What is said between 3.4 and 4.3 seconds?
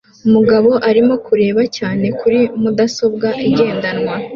igendanwa